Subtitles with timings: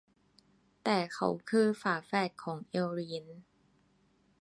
[0.83, 3.25] แต่เขาคือ ฝาแฝดของเอลลีน